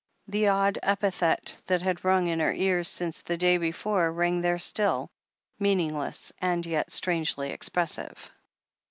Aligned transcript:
The 0.27 0.47
odd 0.47 0.79
epithet 0.81 1.53
that 1.67 1.83
had 1.83 2.03
rang 2.03 2.25
in 2.25 2.39
her 2.39 2.51
ears 2.51 2.89
since 2.89 3.21
the 3.21 3.37
day 3.37 3.57
before 3.59 4.11
rang 4.11 4.41
there 4.41 4.57
still, 4.57 5.11
meaningless, 5.59 6.33
and 6.41 6.65
yet 6.65 6.91
strangely 6.91 7.51
expressive. 7.51 8.31